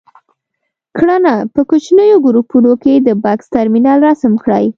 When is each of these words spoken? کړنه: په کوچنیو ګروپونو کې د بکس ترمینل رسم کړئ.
کړنه: 0.97 1.35
په 1.53 1.61
کوچنیو 1.69 2.17
ګروپونو 2.25 2.71
کې 2.83 2.93
د 2.97 3.09
بکس 3.23 3.45
ترمینل 3.55 3.97
رسم 4.07 4.33
کړئ. 4.43 4.65